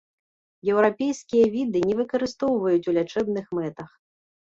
[0.73, 3.99] Еўрапейскія віды не выкарыстоўваюць у лячэбных мэтах.